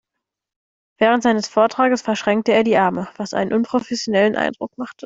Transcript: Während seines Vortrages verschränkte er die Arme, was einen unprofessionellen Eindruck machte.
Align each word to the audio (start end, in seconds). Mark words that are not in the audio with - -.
Während 0.97 1.21
seines 1.21 1.47
Vortrages 1.47 2.01
verschränkte 2.01 2.53
er 2.53 2.63
die 2.63 2.75
Arme, 2.75 3.07
was 3.17 3.35
einen 3.35 3.53
unprofessionellen 3.53 4.35
Eindruck 4.35 4.75
machte. 4.75 4.97